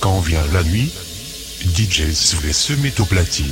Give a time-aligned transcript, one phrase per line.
[0.00, 0.92] Quand vient la nuit,
[1.74, 3.46] DJ Sway se met aux platines.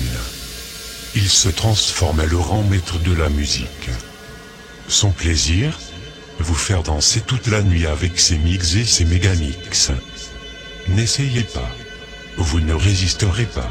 [1.14, 3.90] Il se transforme à Laurent maître de la musique.
[4.88, 5.78] Son plaisir,
[6.38, 9.92] vous faire danser toute la nuit avec ces mix et ses mégamix.
[10.88, 11.70] N'essayez pas.
[12.36, 13.70] Vous ne résisterez pas.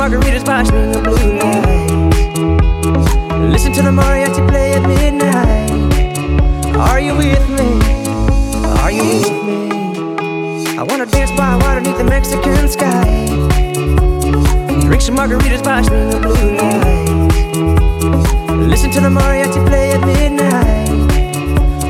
[0.00, 1.92] margaritas watching the blue lights.
[3.52, 5.70] Listen to the mariachi play at midnight.
[6.74, 7.68] Are you with me?
[8.80, 9.58] Are you with me?
[10.78, 13.26] I wanna dance by water beneath the Mexican sky.
[14.86, 17.36] Drink some margaritas watching the blue lights.
[18.72, 20.88] Listen to the mariachi play at midnight.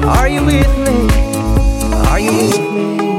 [0.05, 0.97] Are you with me?
[2.11, 3.10] Are you with me?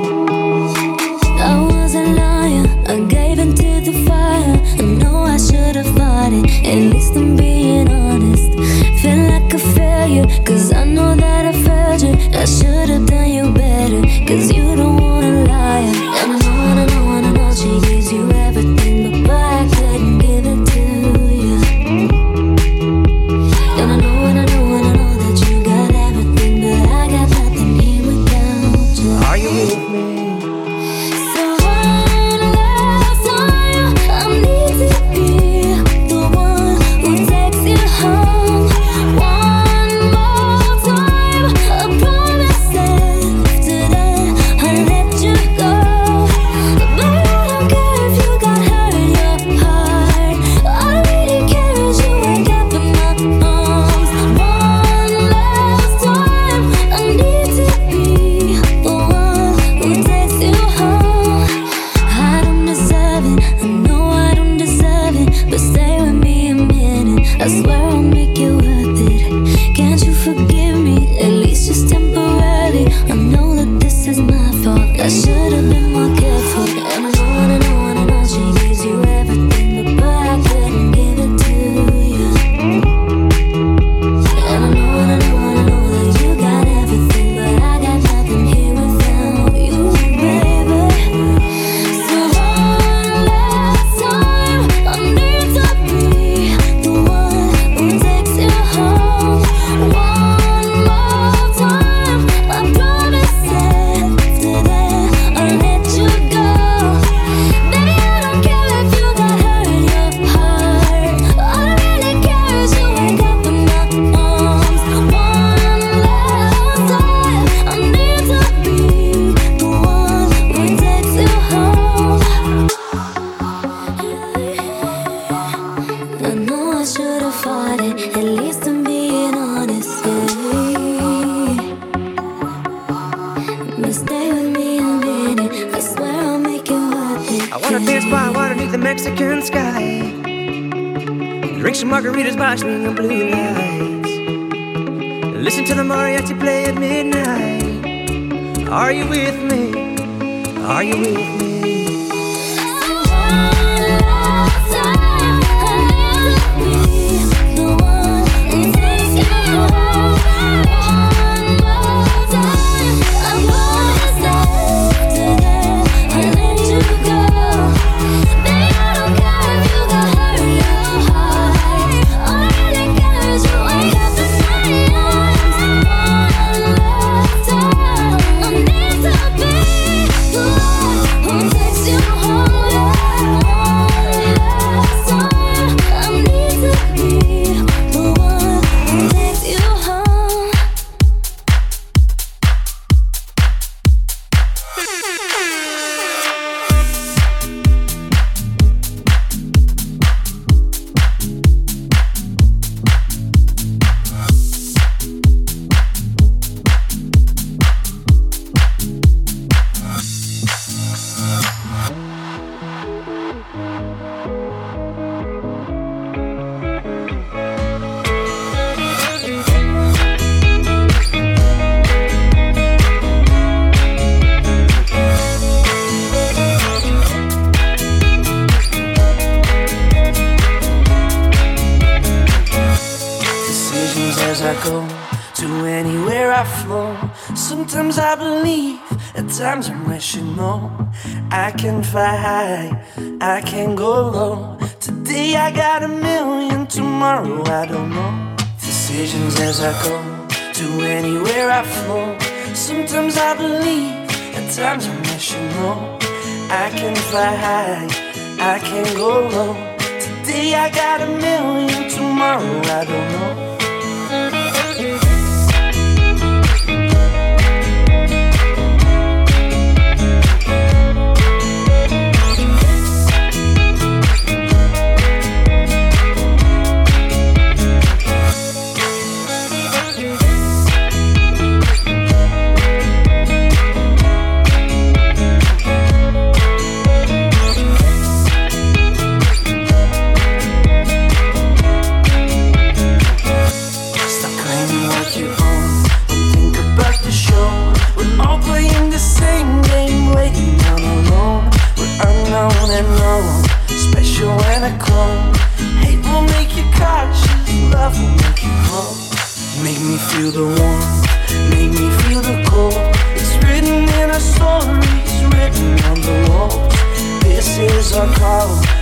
[310.11, 312.73] feel the warmth, make me feel the cold.
[313.15, 317.23] It's written in our stories, written on the walls.
[317.23, 318.80] This is our call.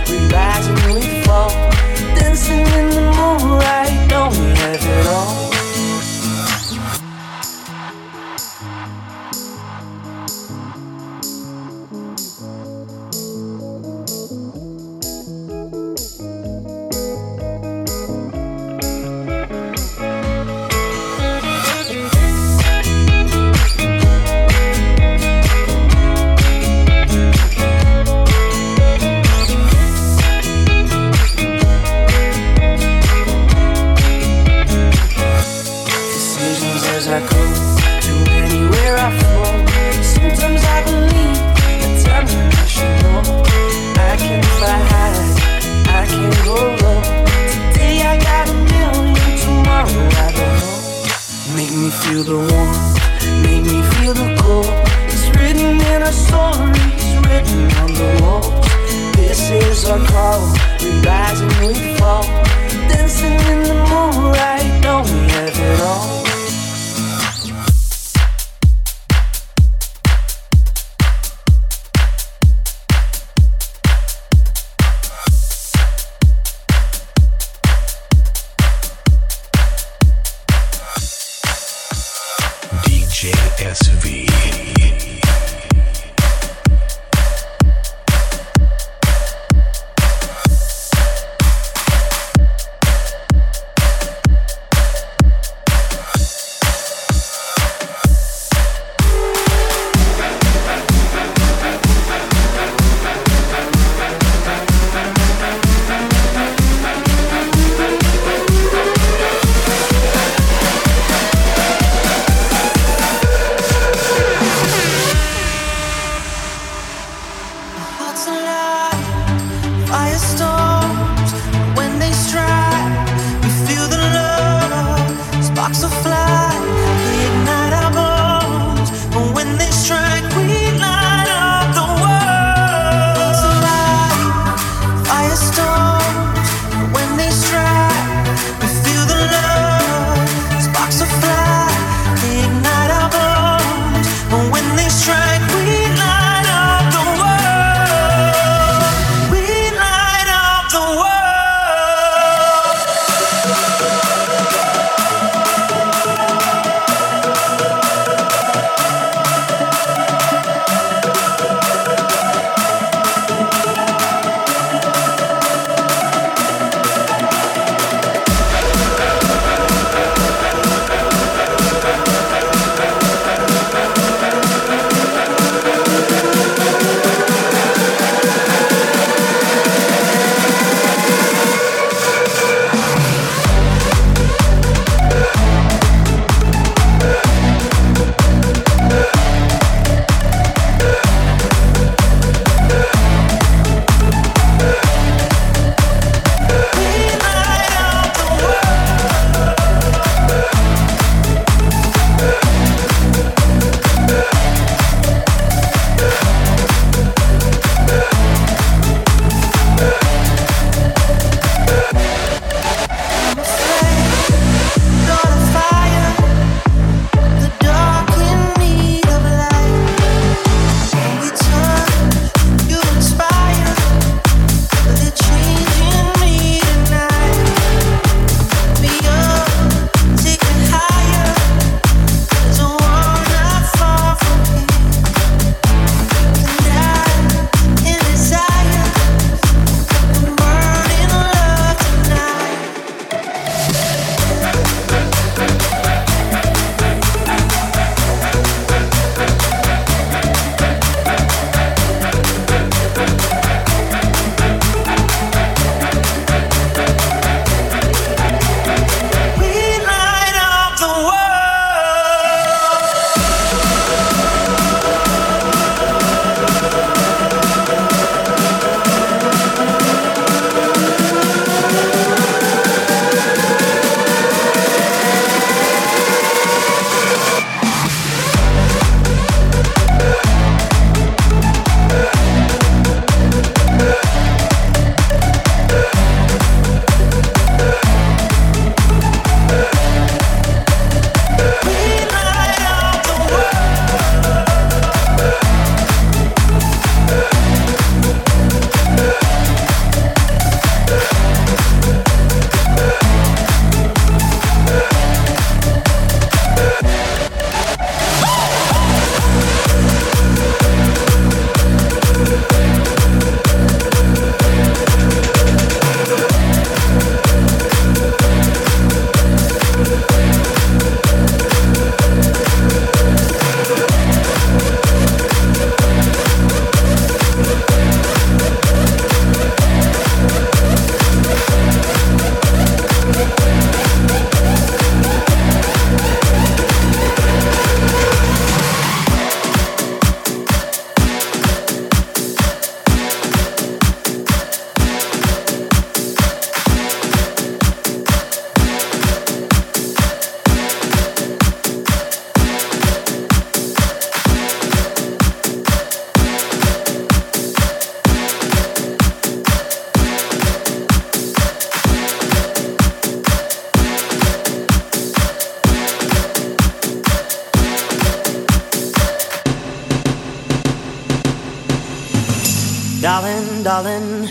[373.20, 374.28] Darling, darling,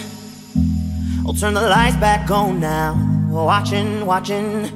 [1.24, 2.98] I'll turn the lights back on now.
[3.30, 4.72] Watching, watching,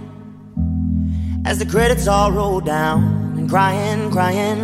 [1.47, 3.33] as the credits all roll down.
[3.35, 4.59] And crying, crying,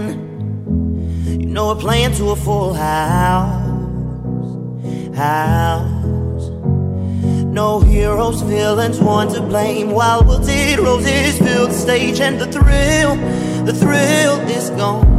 [1.25, 3.65] you know we're playing to a full house.
[5.17, 6.49] House.
[7.51, 9.89] No heroes, villains, one to blame.
[9.89, 13.15] While wilted roses fill the stage, and the thrill,
[13.65, 15.18] the thrill is gone.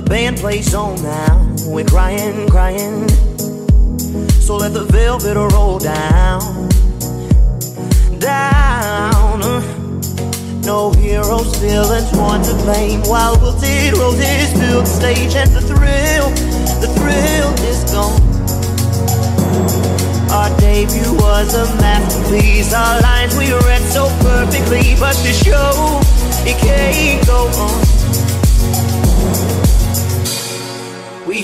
[0.00, 1.56] The band plays on now.
[1.66, 3.08] We're crying, crying.
[4.46, 6.68] So let the velvet roll down,
[8.20, 9.40] down.
[10.62, 13.00] No heroes, villains, one to blame.
[13.10, 16.30] While we wilted roses fill the stage, and the thrill,
[16.78, 18.22] the thrill is gone.
[20.30, 22.72] Our debut was a masterpiece.
[22.72, 26.00] Our lines we read so perfectly, but the show
[26.46, 27.97] it can't go on.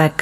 [0.00, 0.16] of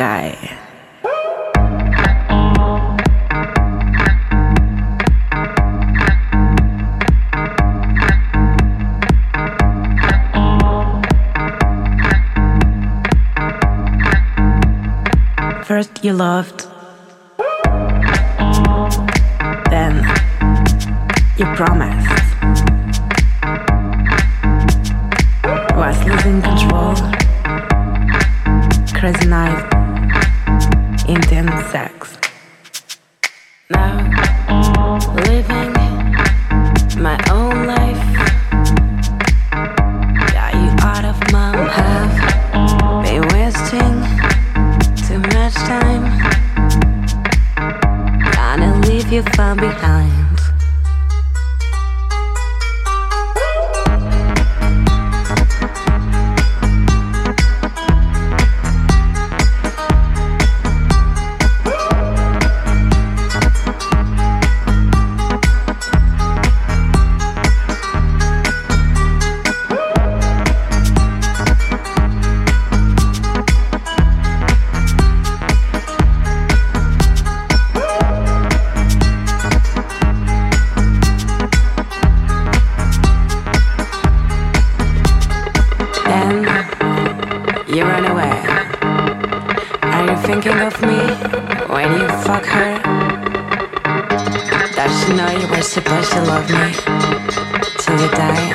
[97.97, 98.53] gonna die.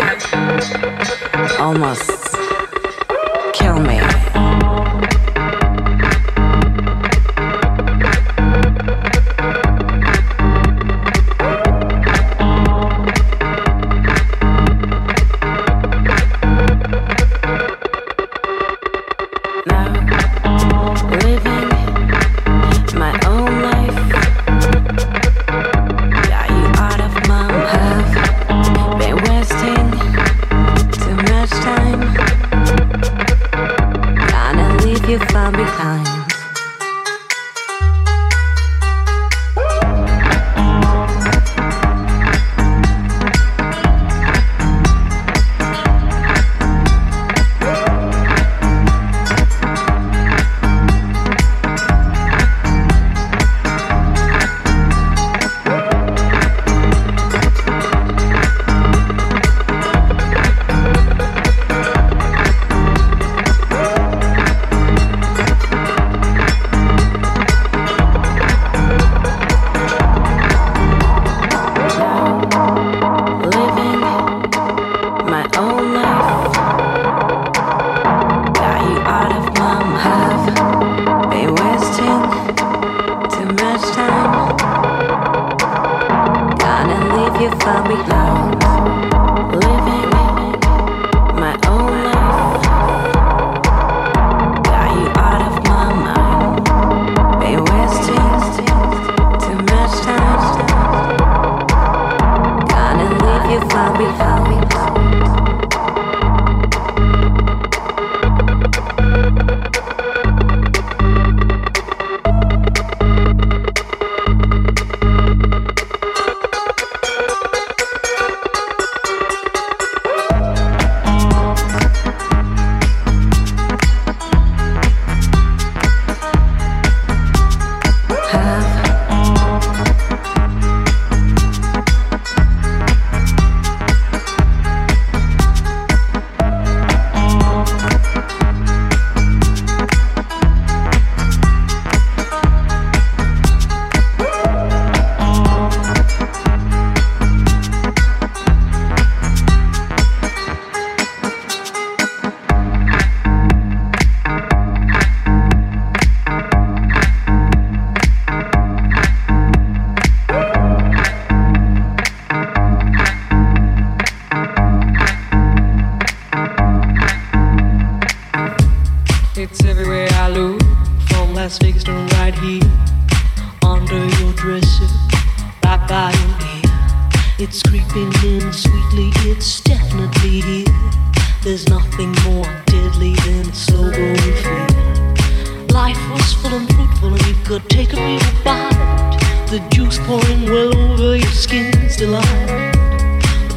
[1.57, 2.35] Almost
[3.53, 4.00] kill me.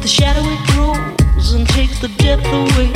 [0.05, 2.93] the shadow it grows and takes the depth away,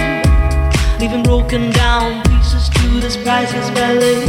[1.00, 4.28] leaving broken down pieces to this priceless ballet.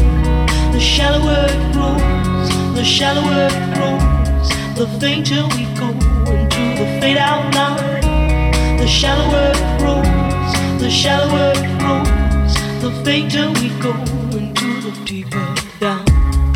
[0.72, 5.91] The shallower it grows, the shallower it grows, the fainter we go
[6.33, 8.78] into the fade out line.
[8.78, 13.93] The shallower it grows, the shallower it grows, the fainter we go
[14.39, 16.07] into the deeper down.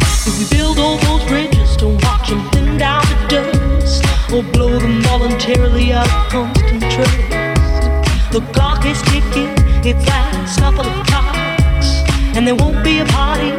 [0.01, 1.14] If we build all
[4.35, 7.07] or blow them voluntarily out of constant.
[8.33, 9.55] The clock is ticking,
[9.87, 12.03] it's last couple of clocks,
[12.35, 13.53] and there won't be a party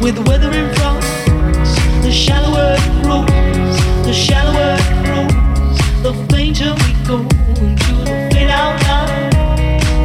[0.00, 1.04] with the weather in front.
[2.02, 3.28] The shallower it grows,
[4.06, 7.18] the shallower it grows, the fainter we go
[7.60, 9.30] into the fade out line.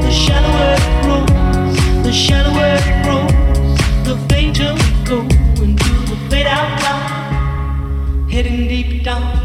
[0.02, 5.20] The shallower it grows, the shallower it grows, the fainter we go
[5.64, 8.30] into the fade out line.
[8.30, 9.45] Heading deep down,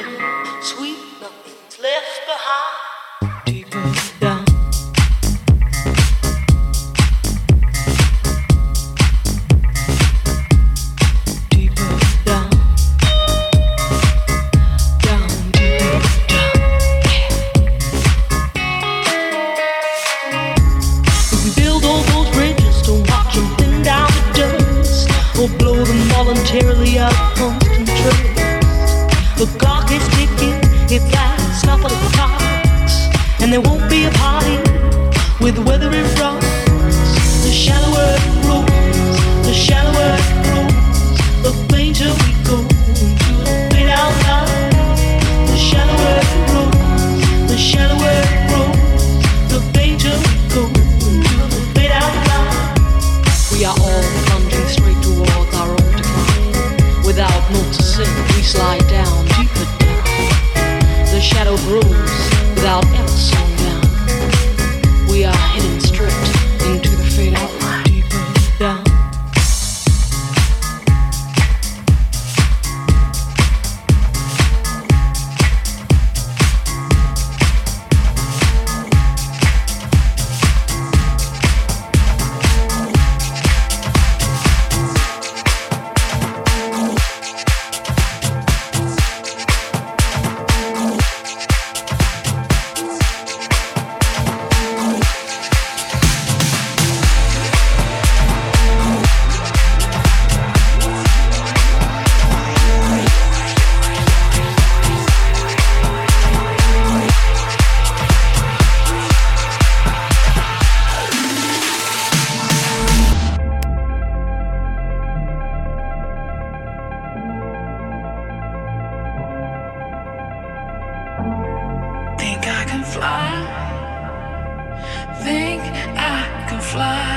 [125.23, 127.15] Think I can fly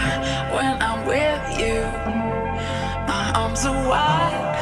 [0.54, 1.80] when I'm with you.
[3.08, 4.56] My arms are wide,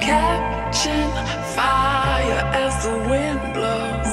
[0.00, 1.10] catching
[1.56, 4.12] fire as the wind blows.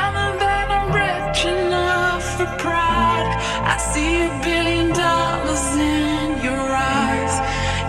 [0.00, 3.28] I know that I'm rich enough for pride.
[3.72, 6.66] I see a billion dollars in your
[6.96, 7.34] eyes,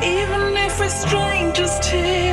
[0.04, 2.31] even if we're strangers till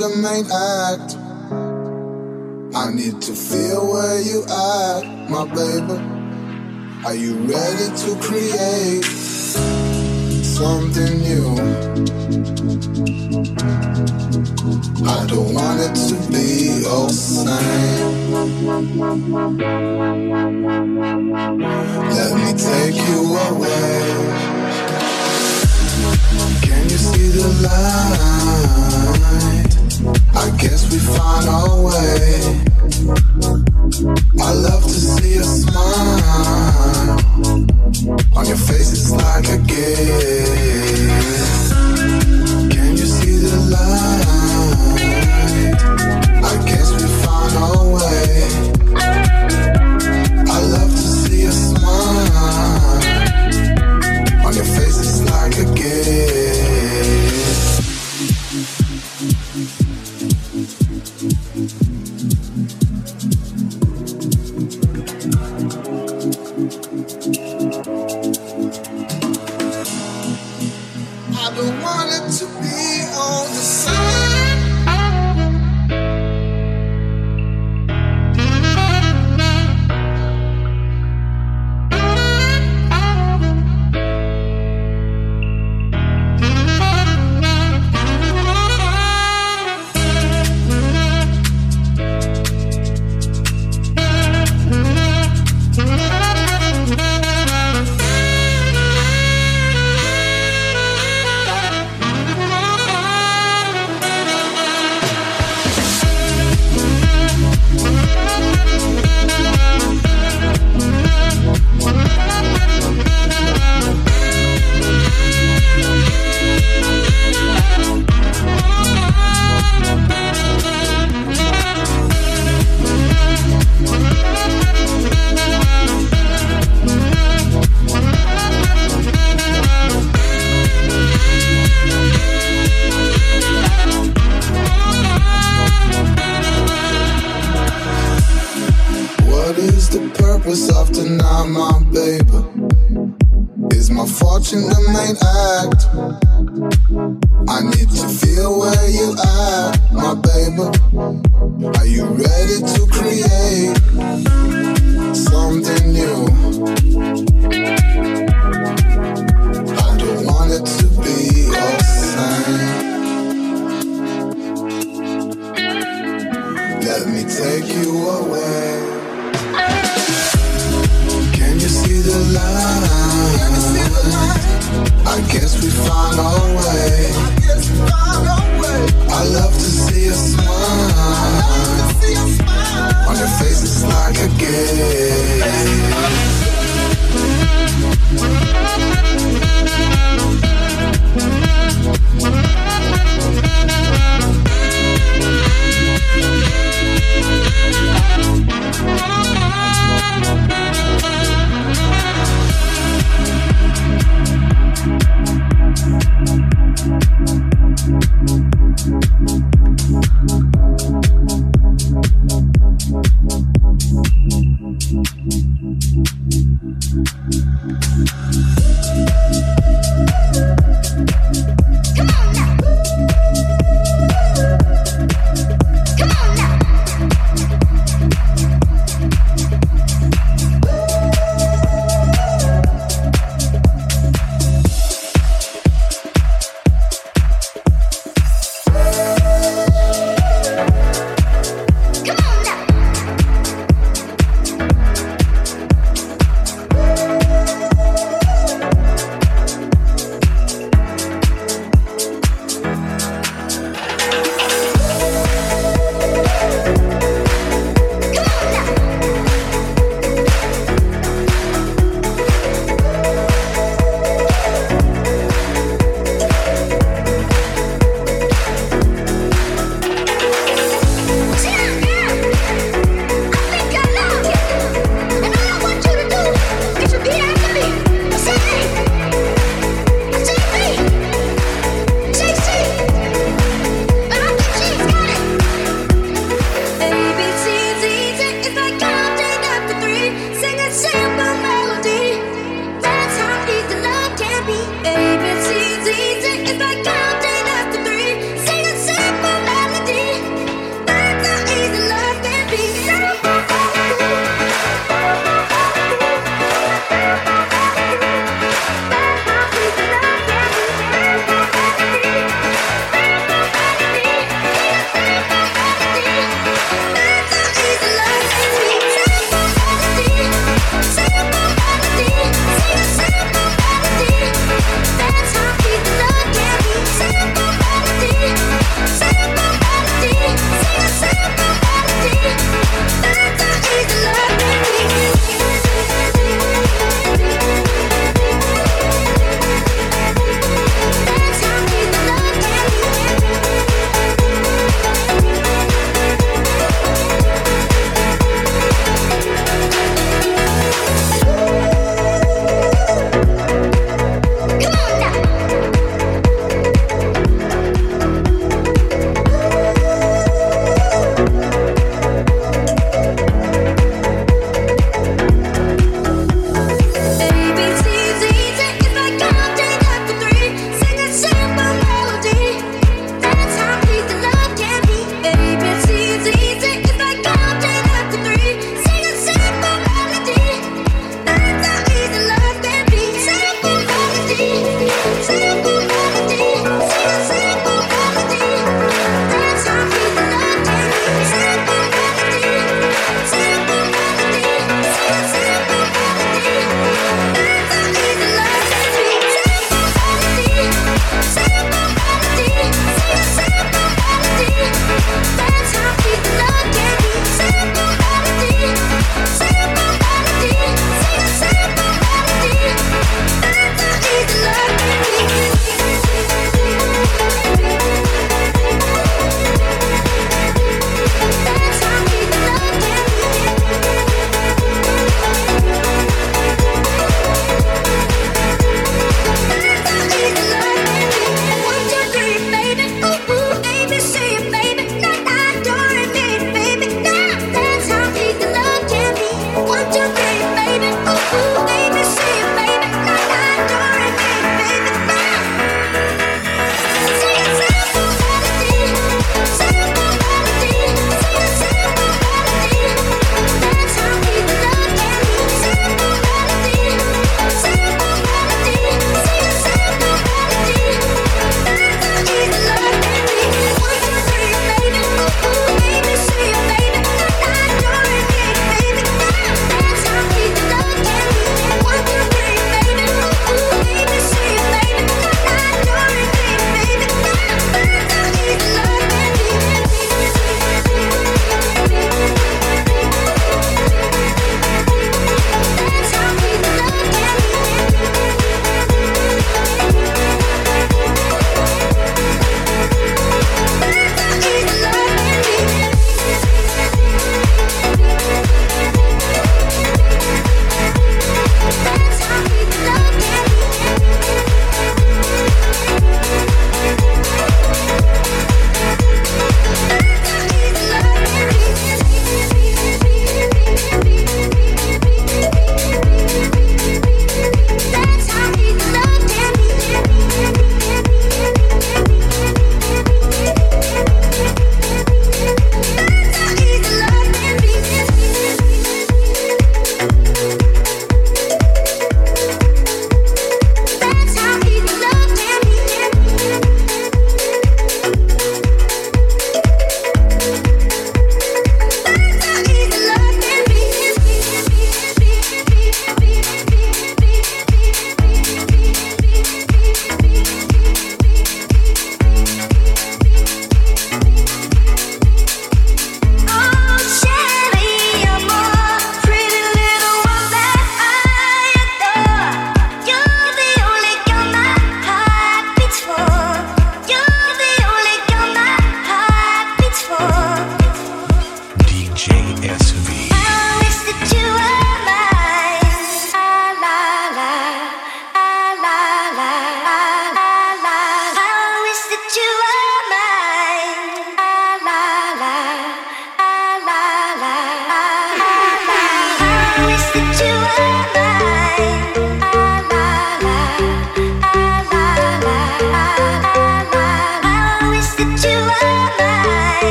[0.00, 0.69] the main act?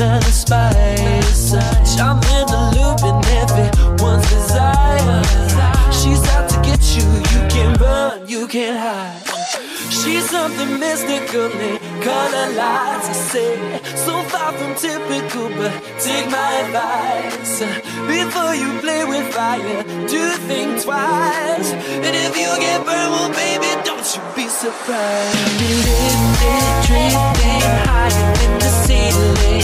[0.00, 1.52] Amount spice.
[2.00, 5.22] I'm in the loop and everyone's desire.
[5.92, 9.22] She's out to get you, you can't run, you can't hide.
[9.90, 13.08] She's something mystical in color lights.
[13.08, 17.60] I say, so far from typical, but take my advice.
[18.08, 21.72] Before you play with fire, do think twice.
[22.06, 25.58] And if you get burned, well, baby, don't you be surprised.
[25.58, 29.62] Be lifted, drifting higher than the ceiling.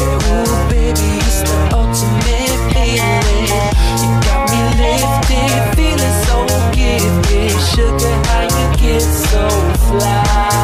[0.00, 3.46] Yeah, ooh, baby, it's the ultimate feeling.
[4.02, 6.36] You got me lifted, feeling so
[6.72, 7.54] gifted.
[7.70, 9.48] Sugar, how you get so
[9.86, 10.63] fly?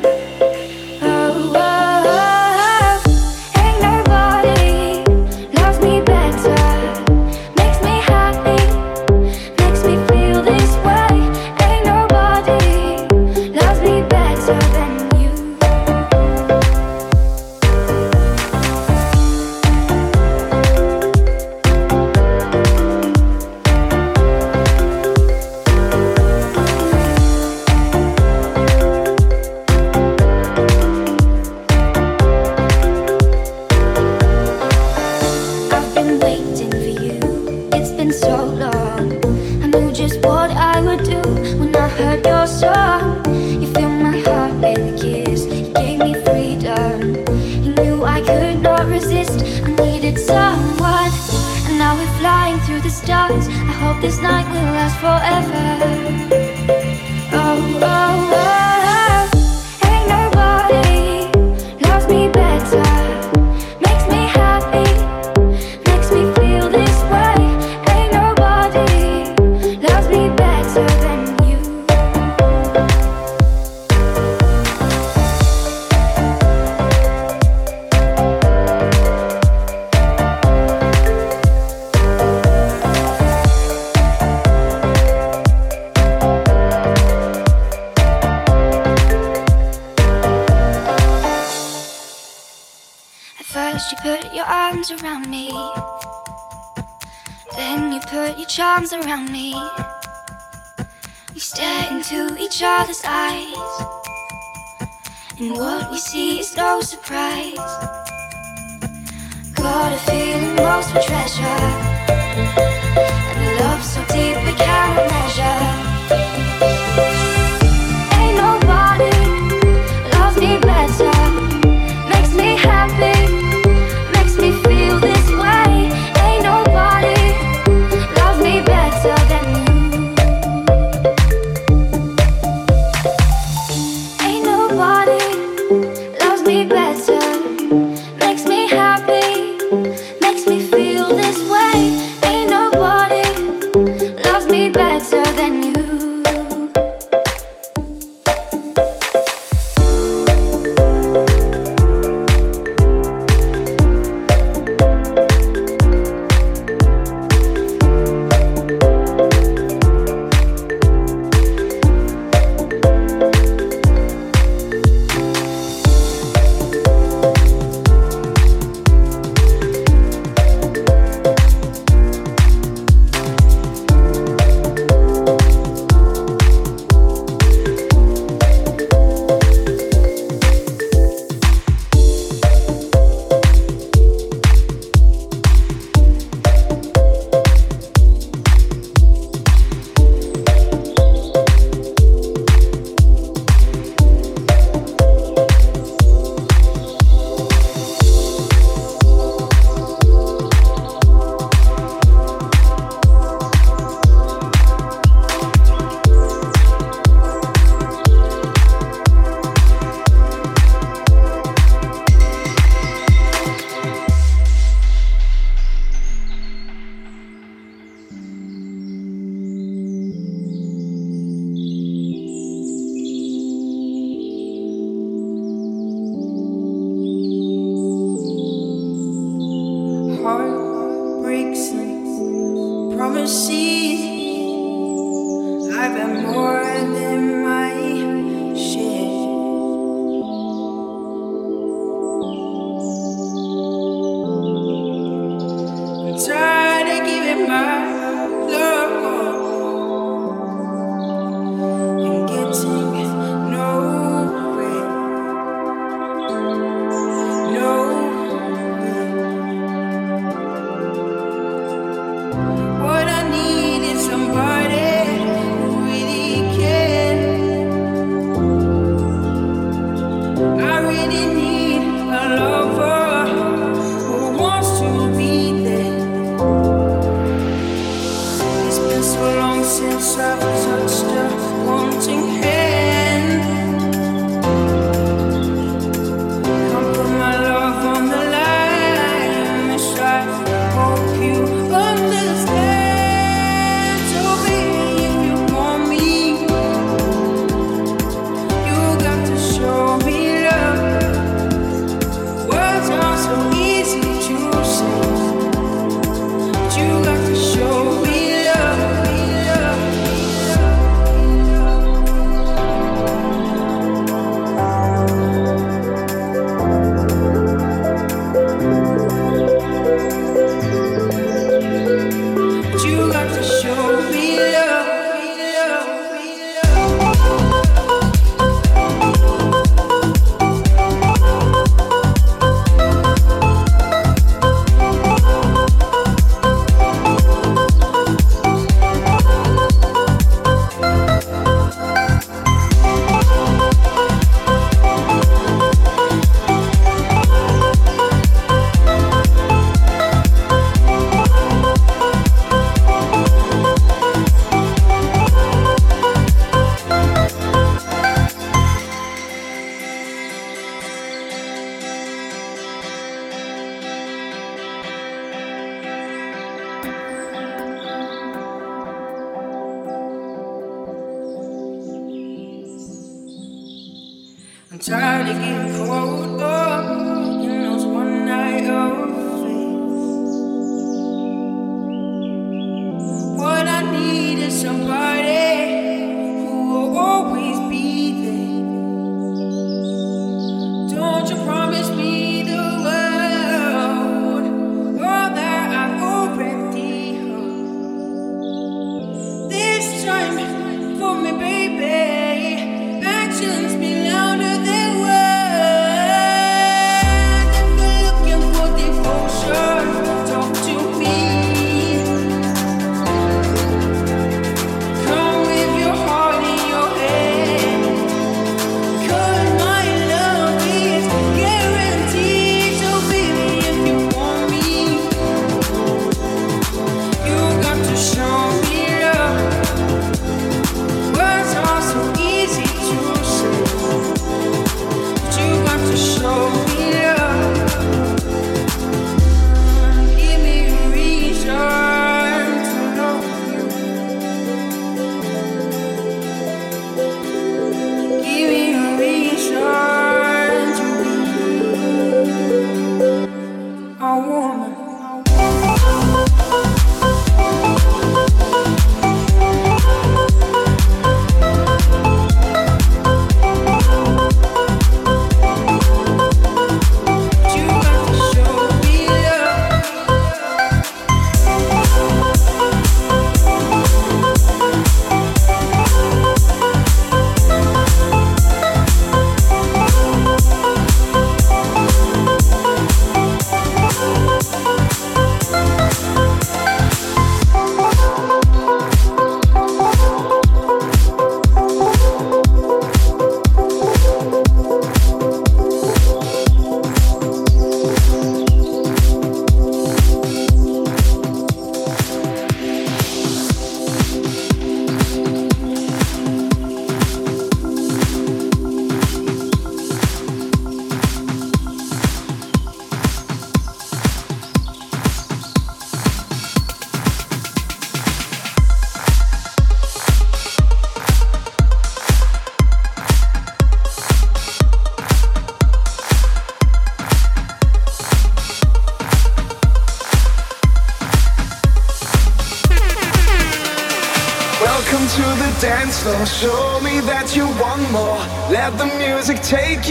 [375.25, 376.30] To get caught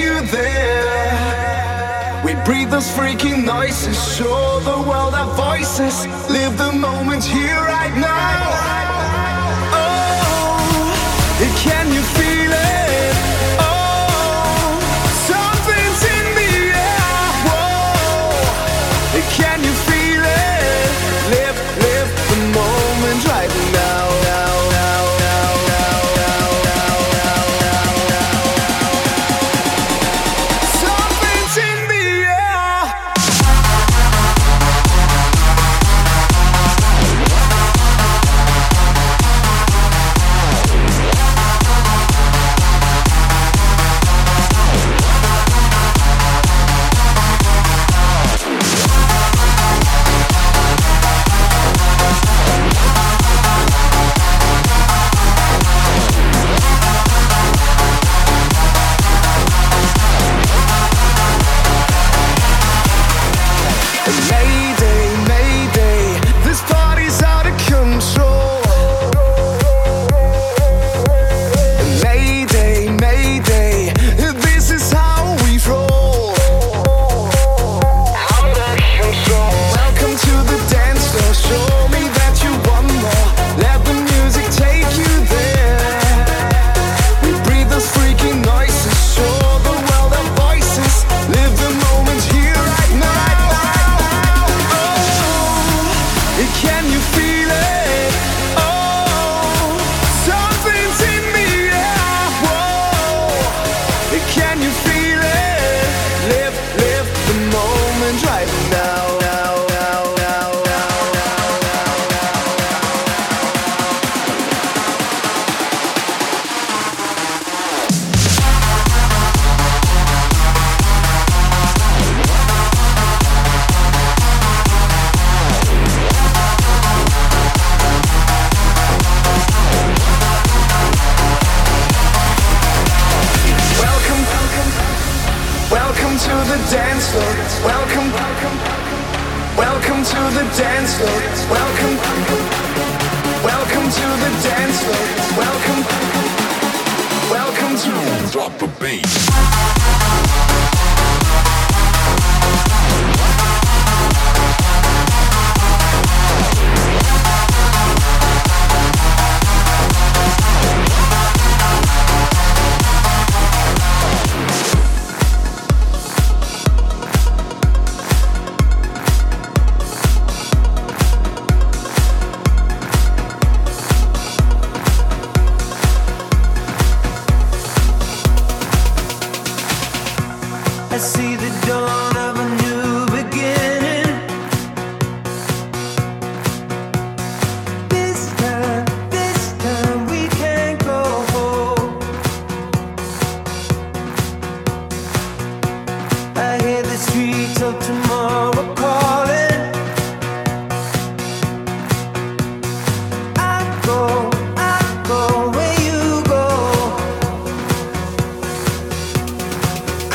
[0.01, 0.50] you there.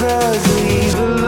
[0.07, 1.24] Cause we belong